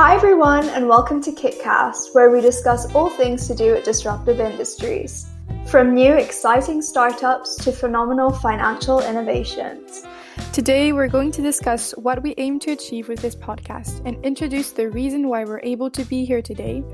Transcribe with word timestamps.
Hi, 0.00 0.14
everyone, 0.14 0.68
and 0.68 0.88
welcome 0.88 1.20
to 1.22 1.32
KitCast, 1.32 2.14
where 2.14 2.30
we 2.30 2.40
discuss 2.40 2.94
all 2.94 3.10
things 3.10 3.48
to 3.48 3.54
do 3.56 3.72
with 3.72 3.84
disruptive 3.84 4.38
industries, 4.38 5.26
from 5.66 5.92
new 5.92 6.14
exciting 6.14 6.82
startups 6.82 7.56
to 7.64 7.72
phenomenal 7.72 8.30
financial 8.30 9.00
innovations. 9.00 10.04
Today, 10.52 10.92
we're 10.92 11.08
going 11.08 11.32
to 11.32 11.42
discuss 11.42 11.90
what 11.96 12.22
we 12.22 12.32
aim 12.38 12.60
to 12.60 12.70
achieve 12.70 13.08
with 13.08 13.18
this 13.18 13.34
podcast 13.34 14.00
and 14.06 14.24
introduce 14.24 14.70
the 14.70 14.88
reason 14.88 15.28
why 15.28 15.42
we're 15.42 15.62
able 15.64 15.90
to 15.90 16.04
be 16.04 16.24
here 16.24 16.42
today 16.42 16.84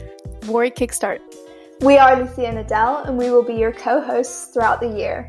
Warwick 0.47 0.75
Kickstart. 0.75 1.19
We 1.83 1.99
are 1.99 2.19
Lucia 2.19 2.47
and 2.47 2.57
Adele, 2.57 3.05
and 3.05 3.19
we 3.19 3.29
will 3.29 3.45
be 3.45 3.53
your 3.53 3.73
co 3.73 4.01
hosts 4.01 4.47
throughout 4.47 4.81
the 4.81 4.89
year. 4.89 5.29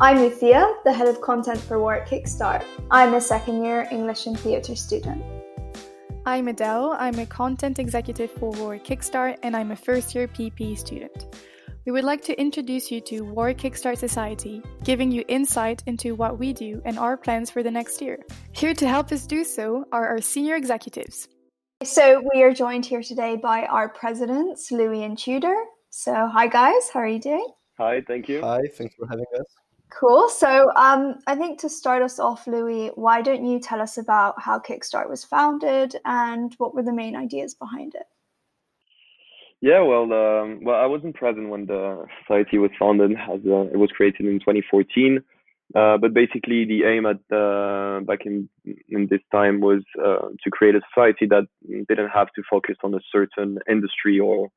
I'm 0.00 0.20
Lucia, 0.20 0.74
the 0.84 0.92
head 0.94 1.06
of 1.06 1.20
content 1.20 1.60
for 1.60 1.78
Warwick 1.78 2.06
Kickstart. 2.06 2.64
I'm 2.90 3.12
a 3.12 3.20
second 3.20 3.62
year 3.62 3.86
English 3.90 4.26
and 4.26 4.40
theatre 4.40 4.74
student. 4.74 5.22
I'm 6.26 6.48
Adele, 6.48 6.96
I'm 6.98 7.18
a 7.18 7.24
content 7.24 7.78
executive 7.78 8.30
for 8.30 8.50
Warwick 8.50 8.84
Kickstart, 8.84 9.38
and 9.42 9.56
I'm 9.56 9.70
a 9.70 9.76
first 9.76 10.14
year 10.14 10.28
PP 10.28 10.76
student. 10.76 11.34
We 11.86 11.92
would 11.92 12.04
like 12.04 12.20
to 12.24 12.38
introduce 12.38 12.90
you 12.90 13.00
to 13.02 13.22
Warwick 13.22 13.56
Kickstart 13.56 13.96
Society, 13.96 14.62
giving 14.84 15.10
you 15.10 15.24
insight 15.28 15.82
into 15.86 16.14
what 16.14 16.38
we 16.38 16.52
do 16.52 16.82
and 16.84 16.98
our 16.98 17.16
plans 17.16 17.50
for 17.50 17.62
the 17.62 17.70
next 17.70 18.02
year. 18.02 18.18
Here 18.52 18.74
to 18.74 18.86
help 18.86 19.10
us 19.12 19.26
do 19.26 19.44
so 19.44 19.86
are 19.92 20.08
our 20.08 20.20
senior 20.20 20.56
executives. 20.56 21.26
So, 21.82 22.22
we 22.34 22.42
are 22.42 22.52
joined 22.52 22.84
here 22.84 23.02
today 23.02 23.36
by 23.36 23.64
our 23.64 23.88
presidents, 23.88 24.70
Louis 24.70 25.02
and 25.02 25.16
Tudor. 25.16 25.56
So, 25.88 26.28
hi 26.28 26.48
guys, 26.48 26.90
how 26.92 27.00
are 27.00 27.08
you 27.08 27.18
doing? 27.18 27.48
Hi, 27.78 28.02
thank 28.06 28.28
you. 28.28 28.42
Hi, 28.42 28.60
thanks 28.76 28.94
for 28.94 29.06
having 29.06 29.24
us. 29.38 29.46
Cool. 29.90 30.28
So, 30.28 30.70
um, 30.76 31.16
I 31.26 31.34
think 31.34 31.58
to 31.60 31.68
start 31.68 32.02
us 32.02 32.18
off, 32.18 32.46
Louis, 32.46 32.90
why 32.94 33.22
don't 33.22 33.44
you 33.44 33.58
tell 33.58 33.80
us 33.80 33.98
about 33.98 34.40
how 34.40 34.58
Kickstart 34.58 35.08
was 35.08 35.24
founded 35.24 35.96
and 36.04 36.54
what 36.58 36.74
were 36.74 36.82
the 36.82 36.92
main 36.92 37.16
ideas 37.16 37.54
behind 37.54 37.94
it? 37.94 38.06
Yeah, 39.60 39.82
well, 39.82 40.04
um, 40.04 40.60
well, 40.64 40.80
I 40.80 40.86
wasn't 40.86 41.16
present 41.16 41.50
when 41.50 41.66
the 41.66 42.06
society 42.22 42.56
was 42.56 42.70
founded, 42.78 43.12
as 43.12 43.40
uh, 43.44 43.66
it 43.72 43.76
was 43.76 43.90
created 43.90 44.26
in 44.26 44.38
2014. 44.38 45.22
Uh, 45.74 45.98
but 45.98 46.14
basically, 46.14 46.64
the 46.64 46.84
aim 46.84 47.06
at 47.06 47.20
uh, 47.36 48.00
back 48.00 48.26
in 48.26 48.48
in 48.88 49.06
this 49.08 49.20
time 49.30 49.60
was 49.60 49.82
uh, 50.02 50.28
to 50.42 50.50
create 50.50 50.74
a 50.74 50.80
society 50.92 51.26
that 51.26 51.46
didn't 51.88 52.08
have 52.08 52.28
to 52.34 52.42
focus 52.50 52.76
on 52.82 52.94
a 52.94 53.00
certain 53.12 53.58
industry 53.68 54.18
or 54.18 54.50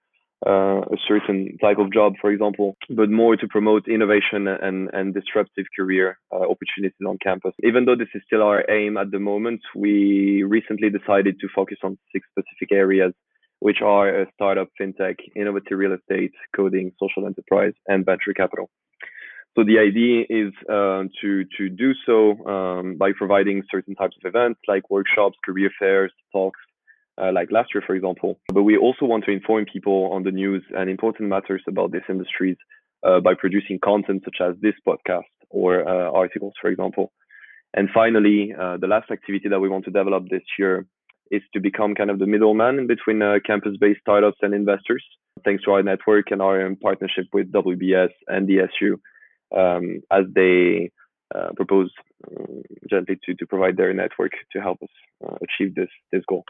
uh, 0.46 0.82
a 0.82 0.98
certain 1.08 1.58
type 1.62 1.78
of 1.78 1.92
job, 1.92 2.14
for 2.20 2.32
example, 2.32 2.76
but 2.90 3.10
more 3.10 3.36
to 3.36 3.48
promote 3.48 3.88
innovation 3.88 4.48
and, 4.48 4.90
and 4.94 5.14
disruptive 5.14 5.66
career 5.76 6.18
uh, 6.32 6.38
opportunities 6.38 7.06
on 7.08 7.18
campus. 7.24 7.54
Even 7.64 7.86
though 7.86 7.96
this 7.96 8.10
is 8.14 8.22
still 8.26 8.44
our 8.44 8.64
aim 8.70 8.98
at 8.98 9.12
the 9.12 9.20
moment, 9.20 9.62
we 9.76 10.44
recently 10.44 10.90
decided 10.90 11.40
to 11.40 11.48
focus 11.56 11.78
on 11.84 11.98
six 12.12 12.28
specific 12.32 12.72
areas, 12.72 13.14
which 13.60 13.82
are 13.82 14.28
startup, 14.34 14.70
fintech, 14.80 15.16
innovative 15.36 15.78
real 15.78 15.94
estate, 15.94 16.34
coding, 16.56 16.92
social 17.00 17.26
enterprise, 17.26 17.74
and 17.88 18.06
venture 18.06 18.34
capital. 18.36 18.70
So 19.56 19.64
the 19.64 19.78
idea 19.78 20.26
is 20.30 20.52
uh, 20.68 21.04
to 21.22 21.46
to 21.58 21.70
do 21.70 21.94
so 22.08 22.44
um, 22.48 22.96
by 22.98 23.12
providing 23.16 23.62
certain 23.70 23.94
types 23.94 24.16
of 24.18 24.28
events 24.28 24.60
like 24.68 24.90
workshops, 24.90 25.38
career 25.46 25.70
fairs, 25.80 26.12
talks, 26.32 26.60
uh, 27.22 27.32
like 27.34 27.52
last 27.52 27.70
year, 27.74 27.84
for 27.86 27.96
example. 27.96 28.40
But 28.54 28.64
we 28.64 28.78
also 28.78 29.06
want 29.06 29.26
to 29.26 29.32
inform 29.32 29.66
people 29.66 30.10
on 30.12 30.24
the 30.24 30.32
news 30.32 30.64
and 30.76 30.90
important 30.90 31.30
matters 31.30 31.62
about 31.68 31.92
these 31.92 32.02
industries 32.10 32.58
uh, 33.04 33.20
by 33.20 33.34
producing 33.34 33.80
content 33.80 34.24
such 34.26 34.38
as 34.42 34.56
this 34.62 34.76
podcast 34.88 35.24
or 35.50 35.88
uh, 35.88 36.12
articles, 36.12 36.54
for 36.60 36.70
example. 36.70 37.12
And 37.74 37.90
finally, 37.94 38.54
uh, 38.60 38.78
the 38.78 38.88
last 38.88 39.12
activity 39.12 39.50
that 39.50 39.60
we 39.60 39.70
want 39.70 39.86
to 39.86 39.92
develop 39.92 40.30
this 40.30 40.44
year 40.58 40.86
is 41.32 41.42
to 41.54 41.60
become 41.60 41.96
kind 41.96 42.10
of 42.10 42.20
the 42.20 42.28
middleman 42.28 42.86
between 42.88 43.22
uh, 43.22 43.36
campus-based 43.46 44.02
startups 44.02 44.38
and 44.42 44.54
investors, 44.54 45.04
thanks 45.44 45.64
to 45.64 45.72
our 45.72 45.82
network 45.82 46.32
and 46.32 46.42
our 46.42 46.66
um, 46.66 46.76
partnership 46.76 47.26
with 47.34 47.52
WBS 47.52 48.10
and 48.28 48.48
DSU, 48.48 48.94
um, 49.58 50.02
as 50.12 50.26
they 50.36 50.92
uh, 51.34 51.50
propose 51.56 51.92
um, 52.30 52.62
gently 52.90 53.18
to, 53.26 53.34
to 53.34 53.48
provide 53.48 53.76
their 53.78 53.94
network 53.94 54.32
to 54.52 54.62
help 54.62 54.78
us 54.84 55.38
achieve 55.42 55.74
this 55.74 55.90
this 56.12 56.22
goal. 56.28 56.44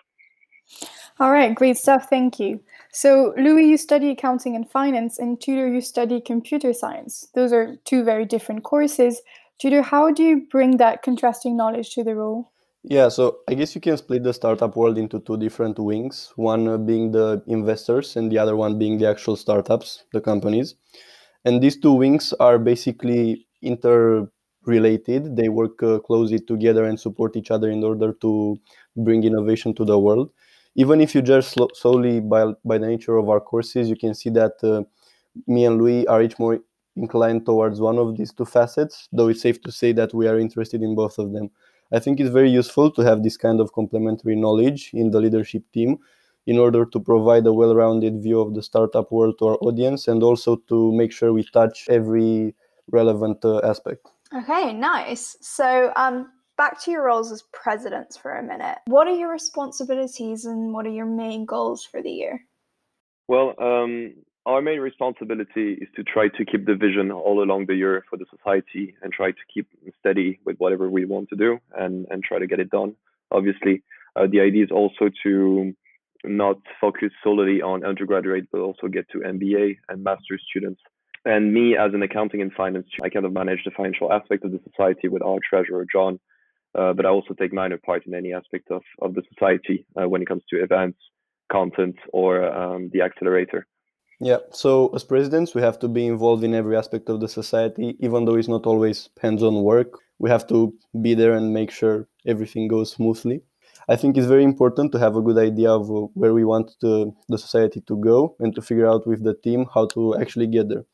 All 1.19 1.31
right, 1.31 1.53
great 1.53 1.77
stuff. 1.77 2.09
Thank 2.09 2.39
you. 2.39 2.59
So, 2.91 3.33
Louis, 3.37 3.65
you 3.65 3.77
study 3.77 4.09
accounting 4.09 4.55
and 4.55 4.69
finance, 4.69 5.19
and 5.19 5.39
Tudor, 5.39 5.67
you 5.67 5.81
study 5.81 6.19
computer 6.19 6.73
science. 6.73 7.27
Those 7.35 7.53
are 7.53 7.75
two 7.85 8.03
very 8.03 8.25
different 8.25 8.63
courses. 8.63 9.21
Tudor, 9.59 9.83
how 9.83 10.11
do 10.11 10.23
you 10.23 10.47
bring 10.49 10.77
that 10.77 11.03
contrasting 11.03 11.55
knowledge 11.55 11.93
to 11.95 12.03
the 12.03 12.15
role? 12.15 12.51
Yeah, 12.83 13.09
so 13.09 13.37
I 13.47 13.53
guess 13.53 13.75
you 13.75 13.81
can 13.81 13.95
split 13.95 14.23
the 14.23 14.33
startup 14.33 14.75
world 14.75 14.97
into 14.97 15.19
two 15.21 15.37
different 15.37 15.79
wings 15.79 16.33
one 16.35 16.85
being 16.85 17.11
the 17.11 17.41
investors, 17.47 18.15
and 18.15 18.31
the 18.31 18.39
other 18.39 18.55
one 18.55 18.77
being 18.77 18.97
the 18.97 19.07
actual 19.07 19.35
startups, 19.35 20.03
the 20.11 20.19
companies. 20.19 20.75
And 21.45 21.61
these 21.61 21.79
two 21.79 21.93
wings 21.93 22.33
are 22.39 22.57
basically 22.57 23.47
interrelated. 23.61 25.35
They 25.35 25.49
work 25.49 25.81
uh, 25.83 25.99
closely 25.99 26.39
together 26.39 26.85
and 26.85 26.99
support 26.99 27.35
each 27.35 27.51
other 27.51 27.69
in 27.69 27.83
order 27.83 28.13
to 28.21 28.57
bring 28.97 29.23
innovation 29.23 29.73
to 29.75 29.85
the 29.85 29.97
world 29.97 30.31
even 30.75 31.01
if 31.01 31.13
you 31.13 31.21
judge 31.21 31.53
solely 31.73 32.19
by, 32.19 32.53
by 32.65 32.77
the 32.77 32.87
nature 32.87 33.17
of 33.17 33.29
our 33.29 33.39
courses, 33.39 33.89
you 33.89 33.95
can 33.95 34.13
see 34.13 34.29
that 34.31 34.53
uh, 34.63 34.83
me 35.47 35.65
and 35.65 35.77
Louis 35.77 36.07
are 36.07 36.21
each 36.21 36.39
more 36.39 36.59
inclined 36.95 37.45
towards 37.45 37.79
one 37.79 37.97
of 37.97 38.17
these 38.17 38.31
two 38.31 38.45
facets, 38.45 39.07
though 39.11 39.27
it's 39.27 39.41
safe 39.41 39.61
to 39.61 39.71
say 39.71 39.91
that 39.93 40.13
we 40.13 40.27
are 40.27 40.39
interested 40.39 40.81
in 40.81 40.95
both 40.95 41.17
of 41.17 41.31
them. 41.33 41.49
I 41.91 41.99
think 41.99 42.19
it's 42.19 42.29
very 42.29 42.49
useful 42.49 42.91
to 42.91 43.01
have 43.03 43.23
this 43.23 43.37
kind 43.37 43.59
of 43.59 43.73
complementary 43.73 44.35
knowledge 44.35 44.91
in 44.93 45.11
the 45.11 45.19
leadership 45.19 45.63
team 45.73 45.97
in 46.45 46.57
order 46.57 46.85
to 46.85 46.99
provide 46.99 47.45
a 47.45 47.53
well 47.53 47.75
rounded 47.75 48.21
view 48.21 48.41
of 48.41 48.53
the 48.53 48.63
startup 48.63 49.11
world 49.11 49.35
to 49.39 49.47
our 49.47 49.57
audience 49.61 50.07
and 50.07 50.23
also 50.23 50.57
to 50.67 50.91
make 50.93 51.11
sure 51.11 51.31
we 51.31 51.43
touch 51.43 51.85
every 51.89 52.55
relevant 52.91 53.43
uh, 53.45 53.59
aspect. 53.59 54.07
Okay, 54.35 54.73
nice. 54.73 55.37
So, 55.41 55.93
um, 55.95 56.31
back 56.57 56.81
to 56.83 56.91
your 56.91 57.03
roles 57.03 57.31
as 57.31 57.43
presidents 57.53 58.17
for 58.17 58.37
a 58.37 58.43
minute. 58.43 58.77
What 58.85 59.07
are 59.07 59.15
your 59.15 59.31
responsibilities 59.31 60.45
and 60.45 60.73
what 60.73 60.85
are 60.85 60.91
your 60.91 61.05
main 61.05 61.45
goals 61.45 61.83
for 61.83 62.01
the 62.01 62.11
year? 62.11 62.45
Well, 63.27 63.53
um, 63.59 64.13
our 64.45 64.61
main 64.61 64.79
responsibility 64.79 65.73
is 65.73 65.87
to 65.95 66.03
try 66.03 66.27
to 66.27 66.45
keep 66.45 66.65
the 66.65 66.75
vision 66.75 67.11
all 67.11 67.41
along 67.41 67.67
the 67.67 67.75
year 67.75 68.03
for 68.09 68.17
the 68.17 68.25
society 68.35 68.95
and 69.01 69.13
try 69.13 69.31
to 69.31 69.37
keep 69.53 69.67
steady 69.99 70.39
with 70.45 70.57
whatever 70.57 70.89
we 70.89 71.05
want 71.05 71.29
to 71.29 71.35
do 71.35 71.59
and, 71.77 72.05
and 72.09 72.23
try 72.23 72.39
to 72.39 72.47
get 72.47 72.59
it 72.59 72.69
done. 72.69 72.95
Obviously, 73.31 73.81
uh, 74.15 74.27
the 74.29 74.41
idea 74.41 74.65
is 74.65 74.71
also 74.71 75.09
to 75.23 75.73
not 76.25 76.57
focus 76.79 77.09
solely 77.23 77.61
on 77.61 77.85
undergraduate, 77.85 78.47
but 78.51 78.59
also 78.59 78.87
get 78.87 79.09
to 79.11 79.19
MBA 79.19 79.77
and 79.89 80.03
master's 80.03 80.41
students. 80.49 80.81
And 81.25 81.53
me, 81.53 81.77
as 81.77 81.93
an 81.93 82.03
accounting 82.03 82.41
and 82.41 82.51
finance, 82.51 82.87
I 83.01 83.09
kind 83.09 83.25
of 83.25 83.31
manage 83.31 83.63
the 83.63 83.71
financial 83.71 84.11
aspect 84.11 84.43
of 84.43 84.51
the 84.51 84.59
society 84.69 85.07
with 85.07 85.21
our 85.21 85.39
treasurer, 85.49 85.85
John, 85.89 86.19
uh, 86.75 86.93
but 86.93 87.05
I 87.05 87.09
also 87.09 87.33
take 87.33 87.53
minor 87.53 87.77
part 87.77 88.05
in 88.05 88.13
any 88.13 88.33
aspect 88.33 88.71
of, 88.71 88.81
of 89.01 89.13
the 89.13 89.23
society 89.31 89.85
uh, 89.99 90.07
when 90.07 90.21
it 90.21 90.27
comes 90.27 90.43
to 90.49 90.63
events, 90.63 90.99
content, 91.51 91.95
or 92.11 92.45
um, 92.51 92.89
the 92.93 93.01
accelerator. 93.01 93.67
Yeah, 94.19 94.37
so 94.51 94.87
as 94.95 95.03
presidents, 95.03 95.53
we 95.53 95.61
have 95.61 95.79
to 95.79 95.87
be 95.87 96.05
involved 96.07 96.43
in 96.43 96.53
every 96.53 96.77
aspect 96.77 97.09
of 97.09 97.19
the 97.19 97.27
society, 97.27 97.97
even 97.99 98.25
though 98.25 98.35
it's 98.35 98.47
not 98.47 98.65
always 98.65 99.09
hands 99.21 99.43
on 99.43 99.63
work. 99.63 99.99
We 100.19 100.29
have 100.29 100.47
to 100.47 100.73
be 101.01 101.13
there 101.13 101.33
and 101.33 101.53
make 101.53 101.71
sure 101.71 102.07
everything 102.25 102.67
goes 102.67 102.91
smoothly. 102.91 103.41
I 103.89 103.97
think 103.97 104.15
it's 104.15 104.27
very 104.27 104.45
important 104.45 104.93
to 104.93 104.99
have 104.99 105.17
a 105.17 105.21
good 105.21 105.37
idea 105.37 105.69
of 105.71 105.89
where 106.13 106.33
we 106.33 106.45
want 106.45 106.71
the, 106.79 107.11
the 107.27 107.37
society 107.37 107.81
to 107.81 107.97
go 107.97 108.35
and 108.39 108.55
to 108.55 108.61
figure 108.61 108.87
out 108.87 109.05
with 109.05 109.23
the 109.23 109.33
team 109.33 109.65
how 109.73 109.87
to 109.87 110.15
actually 110.17 110.47
get 110.47 110.69
there. 110.69 110.85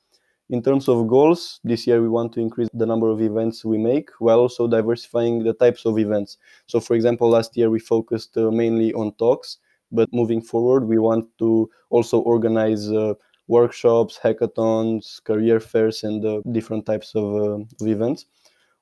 In 0.50 0.64
terms 0.64 0.88
of 0.88 1.08
goals, 1.08 1.60
this 1.64 1.86
year 1.86 2.02
we 2.02 2.10
want 2.10 2.34
to 2.34 2.40
increase 2.40 2.70
the 2.74 2.86
number 2.86 3.10
of 3.10 3.22
events 3.22 3.64
we 3.64 3.78
make 3.78 4.10
while 4.18 4.40
also 4.40 4.68
diversifying 4.68 5.44
the 5.44 5.54
types 5.54 5.86
of 5.86 6.00
events. 6.00 6.38
So, 6.66 6.80
for 6.80 6.96
example, 6.96 7.30
last 7.30 7.56
year 7.56 7.70
we 7.70 7.80
focused 7.80 8.36
uh, 8.36 8.50
mainly 8.50 8.92
on 8.94 9.14
talks, 9.14 9.58
but 9.92 10.10
moving 10.12 10.42
forward, 10.42 10.88
we 10.88 10.98
want 10.98 11.28
to 11.38 11.70
also 11.92 12.20
organize 12.22 12.92
uh, 12.92 13.14
workshops, 13.48 14.20
hackathons, 14.24 15.24
career 15.24 15.60
fairs, 15.60 16.04
and 16.04 16.26
uh, 16.26 16.42
different 16.52 16.86
types 16.88 17.14
of, 17.14 17.26
uh, 17.26 17.64
of 17.82 17.88
events. 17.88 18.26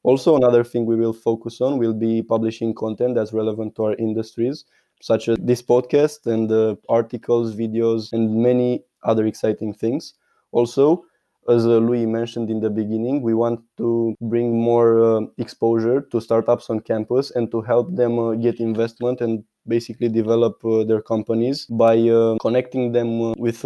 Also, 0.03 0.37
another 0.37 0.63
thing 0.63 0.85
we 0.85 0.95
will 0.95 1.11
focus 1.11 1.59
on 1.59 1.77
will 1.77 1.93
be 1.93 2.21
publishing 2.21 2.73
content 2.73 3.15
that's 3.15 3.33
relevant 3.33 3.75
to 3.75 3.83
our 3.83 3.95
industries, 3.95 4.63
such 5.01 5.27
as 5.27 5.37
this 5.41 5.61
podcast 5.61 6.27
and 6.27 6.49
uh, 6.49 6.75
articles, 6.87 7.55
videos, 7.57 8.13
and 8.13 8.33
many 8.41 8.83
other 9.03 9.25
exciting 9.25 9.73
things. 9.73 10.13
Also, 10.53 11.03
as 11.47 11.65
uh, 11.65 11.77
Louis 11.77 12.05
mentioned 12.05 12.49
in 12.49 12.59
the 12.59 12.69
beginning, 12.69 13.21
we 13.21 13.33
want 13.33 13.61
to 13.77 14.15
bring 14.21 14.61
more 14.61 14.99
uh, 14.99 15.21
exposure 15.37 16.01
to 16.11 16.19
startups 16.19 16.69
on 16.69 16.81
campus 16.81 17.31
and 17.31 17.49
to 17.51 17.61
help 17.61 17.95
them 17.95 18.19
uh, 18.19 18.33
get 18.35 18.59
investment 18.59 19.21
and 19.21 19.43
basically 19.67 20.09
develop 20.09 20.63
uh, 20.65 20.83
their 20.83 21.01
companies 21.01 21.65
by 21.65 21.97
uh, 21.97 22.37
connecting 22.41 22.91
them 22.91 23.21
uh, 23.21 23.33
with 23.37 23.65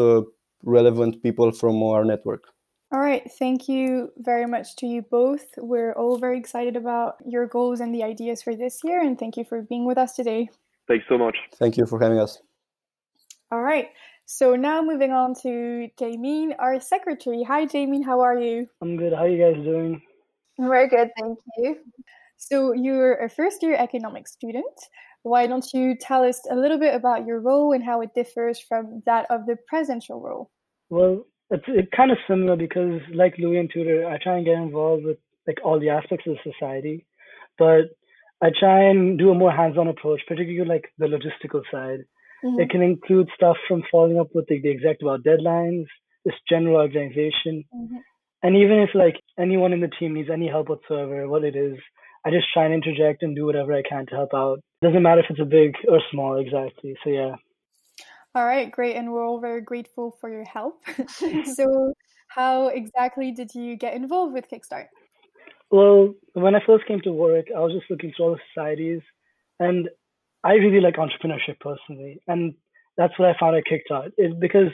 relevant 0.64 1.22
people 1.24 1.52
from 1.52 1.82
our 1.82 2.06
network. 2.06 2.44
All 2.94 3.00
right, 3.00 3.24
thank 3.40 3.70
you 3.70 4.12
very 4.18 4.46
much 4.46 4.76
to 4.78 4.86
you 4.86 5.02
both. 5.02 5.46
We're 5.58 5.94
all 5.94 6.18
very 6.18 6.38
excited 6.38 6.76
about 6.76 7.16
your 7.26 7.48
goals 7.48 7.80
and 7.80 7.96
the 7.96 8.04
ideas 8.04 8.44
for 8.44 8.54
this 8.54 8.82
year, 8.84 9.02
and 9.02 9.18
thank 9.18 9.38
you 9.38 9.46
for 9.46 9.62
being 9.62 9.86
with 9.86 9.98
us 9.98 10.14
today. 10.14 10.50
Thanks 10.88 11.06
so 11.08 11.18
much. 11.18 11.38
Thank 11.56 11.78
you 11.78 11.86
for 11.86 12.02
having 12.02 12.20
us. 12.20 12.40
All 13.50 13.62
right. 13.62 13.90
So 14.26 14.56
now 14.56 14.82
moving 14.82 15.12
on 15.12 15.36
to 15.44 15.90
Jameen, 16.00 16.56
our 16.58 16.80
secretary. 16.80 17.44
Hi, 17.44 17.66
Jameen. 17.66 18.04
How 18.06 18.22
are 18.22 18.38
you? 18.38 18.68
I'm 18.82 18.98
good. 18.98 19.14
How 19.14 19.24
are 19.24 19.30
you 19.30 19.44
guys 19.44 19.64
doing? 19.64 20.02
Very 20.58 20.88
good, 20.88 21.10
thank 21.20 21.40
you. 21.58 21.78
So 22.38 22.74
you're 22.74 23.16
a 23.16 23.30
first 23.30 23.62
year 23.62 23.76
economics 23.76 24.32
student. 24.34 24.66
Why 25.24 25.48
don't 25.48 25.66
you 25.74 25.96
tell 25.96 26.24
us 26.24 26.42
a 26.50 26.56
little 26.56 26.80
bit 26.80 26.96
about 26.96 27.26
your 27.26 27.40
role 27.40 27.74
and 27.74 27.84
how 27.84 28.02
it 28.02 28.10
differs 28.16 28.60
from 28.60 29.04
that 29.06 29.28
of 29.30 29.46
the 29.46 29.58
presidential 29.68 30.20
role? 30.20 30.50
Well, 30.90 31.26
it's 31.52 31.64
it 31.68 31.92
kind 31.92 32.12
of 32.12 32.18
similar 32.28 32.56
because, 32.56 33.02
like 33.14 33.36
Louis 33.38 33.58
and 33.58 33.70
Tudor, 33.72 34.08
I 34.08 34.18
try 34.18 34.38
and 34.38 34.46
get 34.46 34.56
involved 34.56 35.06
with 35.06 35.18
like 35.48 35.58
all 35.64 35.80
the 35.80 35.90
aspects 35.90 36.26
of 36.28 36.38
society, 36.44 37.06
but 37.60 37.92
I 38.42 38.50
try 38.60 38.90
and 38.90 39.20
do 39.20 39.30
a 39.30 39.36
more 39.36 39.52
hands-on 39.52 39.88
approach, 39.88 40.22
particularly 40.28 40.68
like 40.68 40.86
the 40.98 41.06
logistical 41.06 41.62
side. 41.72 42.06
Mm-hmm. 42.44 42.60
It 42.60 42.70
can 42.70 42.82
include 42.82 43.30
stuff 43.36 43.58
from 43.68 43.84
following 43.92 44.20
up 44.20 44.30
with 44.34 44.48
the, 44.48 44.60
the 44.62 44.70
executive 44.70 45.08
about 45.08 45.24
deadlines, 45.24 45.86
this 46.26 46.36
general 46.50 46.78
organization, 46.78 47.64
mm-hmm. 47.74 47.98
and 48.44 48.56
even 48.56 48.80
if 48.80 48.90
like 48.96 49.20
anyone 49.40 49.74
in 49.74 49.82
the 49.82 49.92
team 50.00 50.14
needs 50.14 50.30
any 50.32 50.48
help 50.48 50.70
whatsoever, 50.70 51.28
what 51.28 51.44
it 51.44 51.56
is, 51.56 51.78
I 52.26 52.30
just 52.32 52.48
try 52.54 52.66
and 52.66 52.74
interject 52.74 53.24
and 53.24 53.36
do 53.36 53.46
whatever 53.46 53.74
I 53.74 53.84
can 53.88 54.06
to 54.08 54.16
help 54.16 54.34
out. 54.34 54.60
Doesn't 54.82 55.02
matter 55.02 55.22
if 55.22 55.28
it's 55.30 55.40
a 55.40 55.46
big 55.46 55.76
or 55.88 56.00
small, 56.12 56.40
exactly. 56.40 56.96
So 57.04 57.10
yeah. 57.10 57.36
All 58.34 58.46
right, 58.46 58.72
great, 58.72 58.96
and 58.96 59.12
we're 59.12 59.26
all 59.26 59.42
very 59.42 59.62
grateful 59.62 60.16
for 60.22 60.30
your 60.30 60.46
help. 60.46 60.82
so, 61.10 61.94
how 62.30 62.68
exactly 62.68 63.32
did 63.32 63.54
you 63.54 63.76
get 63.76 63.94
involved 63.94 64.34
with 64.34 64.46
Kickstart? 64.50 64.86
Well, 65.70 66.14
when 66.34 66.56
I 66.56 66.62
first 66.66 66.86
came 66.86 67.02
to 67.02 67.12
Warwick, 67.12 67.48
I 67.56 67.60
was 67.60 67.74
just 67.74 67.90
looking 67.90 68.14
through 68.16 68.26
all 68.26 68.32
the 68.32 68.40
societies, 68.54 69.02
and 69.60 69.90
I 70.44 70.54
really 70.54 70.82
like 70.82 70.96
entrepreneurship 70.96 71.60
personally, 71.60 72.22
and 72.28 72.56
that's 72.98 73.18
what 73.18 73.30
I 73.30 73.40
found 73.40 73.56
at 73.56 73.64
Kickstart. 73.66 74.12
It 74.18 74.40
because 74.40 74.72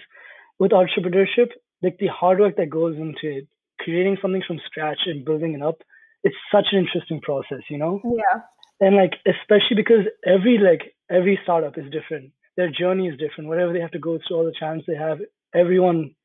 with 0.59 0.71
entrepreneurship, 0.71 1.49
like 1.81 1.97
the 1.99 2.07
hard 2.07 2.39
work 2.39 2.55
that 2.57 2.69
goes 2.69 2.95
into 2.97 3.37
it, 3.37 3.47
creating 3.79 4.17
something 4.21 4.43
from 4.45 4.59
scratch 4.65 4.99
and 5.05 5.25
building 5.25 5.53
it 5.53 5.61
up, 5.61 5.81
it's 6.23 6.35
such 6.51 6.67
an 6.71 6.79
interesting 6.79 7.21
process, 7.21 7.61
you 7.69 7.77
know? 7.77 8.01
Yeah. 8.03 8.41
And 8.79 8.95
like 8.95 9.13
especially 9.25 9.75
because 9.75 10.05
every 10.25 10.57
like 10.57 10.93
every 11.09 11.39
startup 11.43 11.77
is 11.77 11.85
different. 11.91 12.31
Their 12.57 12.71
journey 12.71 13.07
is 13.07 13.17
different. 13.17 13.49
Whatever 13.49 13.73
they 13.73 13.79
have 13.79 13.91
to 13.91 13.99
go 13.99 14.19
through, 14.27 14.37
all 14.37 14.45
the 14.45 14.53
challenges 14.57 14.85
they 14.87 14.95
have, 14.95 15.19
everyone 15.53 16.15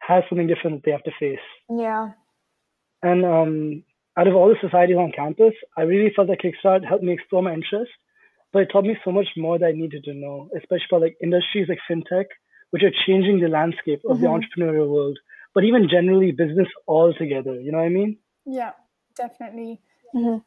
has 0.00 0.24
something 0.28 0.46
different 0.46 0.76
that 0.76 0.84
they 0.84 0.92
have 0.92 1.04
to 1.04 1.12
face. 1.18 1.46
Yeah. 1.68 2.10
And 3.02 3.24
um, 3.24 3.84
out 4.16 4.28
of 4.28 4.34
all 4.34 4.48
the 4.48 4.56
societies 4.60 4.96
on 4.96 5.12
campus, 5.12 5.54
I 5.76 5.82
really 5.82 6.12
felt 6.14 6.28
that 6.28 6.40
Kickstart 6.40 6.86
helped 6.86 7.04
me 7.04 7.12
explore 7.12 7.42
my 7.42 7.52
interest, 7.52 7.90
but 8.52 8.62
it 8.62 8.70
taught 8.72 8.84
me 8.84 8.96
so 9.04 9.10
much 9.10 9.28
more 9.36 9.58
that 9.58 9.66
I 9.66 9.72
needed 9.72 10.04
to 10.04 10.14
know, 10.14 10.48
especially 10.56 10.86
for 10.90 11.00
like 11.00 11.16
industries 11.22 11.68
like 11.68 11.78
fintech, 11.90 12.26
which 12.70 12.82
are 12.82 12.92
changing 13.06 13.40
the 13.40 13.48
landscape 13.48 14.02
of 14.08 14.18
mm-hmm. 14.18 14.24
the 14.24 14.28
entrepreneurial 14.28 14.88
world, 14.88 15.18
but 15.54 15.64
even 15.64 15.88
generally 15.88 16.32
business 16.32 16.68
altogether. 16.86 17.60
You 17.60 17.72
know 17.72 17.78
what 17.78 17.84
I 17.84 17.90
mean? 17.90 18.18
Yeah 18.44 18.72
definitely. 19.14 19.80
Mm-hmm. 20.14 20.38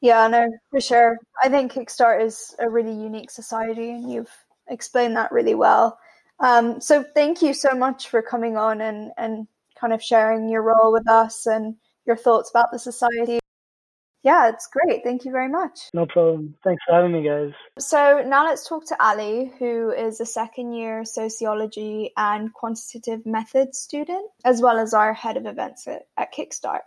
Yeah, 0.00 0.28
no, 0.28 0.48
for 0.70 0.80
sure. 0.80 1.18
I 1.42 1.48
think 1.48 1.72
Kickstart 1.72 2.22
is 2.24 2.54
a 2.58 2.68
really 2.68 2.92
unique 2.92 3.30
society, 3.30 3.90
and 3.90 4.10
you've 4.10 4.32
explained 4.68 5.16
that 5.16 5.32
really 5.32 5.54
well. 5.54 5.98
Um, 6.40 6.80
so 6.80 7.04
thank 7.14 7.42
you 7.42 7.52
so 7.52 7.74
much 7.74 8.08
for 8.08 8.22
coming 8.22 8.56
on 8.56 8.80
and, 8.80 9.10
and 9.16 9.48
kind 9.78 9.92
of 9.92 10.02
sharing 10.02 10.48
your 10.48 10.62
role 10.62 10.92
with 10.92 11.08
us 11.08 11.46
and 11.46 11.74
your 12.06 12.16
thoughts 12.16 12.50
about 12.50 12.70
the 12.70 12.78
society. 12.78 13.40
Yeah, 14.24 14.48
it's 14.48 14.68
great. 14.68 15.02
Thank 15.04 15.24
you 15.24 15.30
very 15.30 15.48
much. 15.48 15.90
No 15.94 16.06
problem. 16.06 16.54
Thanks 16.64 16.82
for 16.86 16.94
having 16.94 17.12
me, 17.12 17.22
guys. 17.22 17.52
So 17.78 18.22
now 18.26 18.44
let's 18.44 18.68
talk 18.68 18.84
to 18.86 19.02
Ali, 19.02 19.52
who 19.58 19.90
is 19.90 20.20
a 20.20 20.26
second 20.26 20.72
year 20.72 21.04
sociology 21.04 22.12
and 22.16 22.52
quantitative 22.52 23.24
methods 23.24 23.78
student, 23.78 24.28
as 24.44 24.60
well 24.60 24.78
as 24.78 24.92
our 24.92 25.12
head 25.12 25.36
of 25.36 25.46
events 25.46 25.86
at, 25.86 26.02
at 26.16 26.34
Kickstart. 26.34 26.80